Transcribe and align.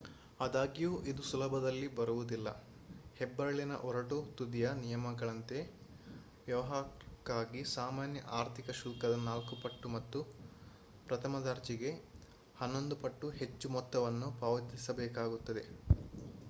ಆದಾಗ್ಯೂ 0.39 0.91
ಇದು 1.09 1.23
ಸುಲಭದಲ್ಲಿ 1.23 1.87
ಬರುವುದಿಲ್ಲ 1.95 2.49
ಹೆಬ್ಬೆರಳಿನ 3.17 3.73
ಒರಟು 3.83 4.17
ತುದಿಯ 4.37 4.67
ನಿಯಮಗಳಂತೆ 4.79 5.59
ವ್ಯವಹಾರಕ್ಕಾಗಿ 6.47 7.61
ಸಾಮಾನ್ಯ 7.75 8.21
ಆರ್ಥಿಕ 8.39 8.69
ಶುಲ್ಕದ 8.79 9.17
ನಾಲ್ಕು 9.27 9.57
ಪಟ್ಟು 9.57 9.89
ಮತ್ತು 9.89 10.21
ಪ್ರಥಮ 11.07 11.43
ದರ್ಜೆಗೆ 11.45 11.91
ಹನ್ನೊಂದು 12.55 12.97
ಪಟ್ಟು 12.97 13.29
ಹೆಚ್ಚು 13.41 13.69
ಮೊತ್ತವನ್ನು 13.69 14.29
ಪಾವತಿಸಬೇಕಾಗುತ್ತದೆ 14.41 15.65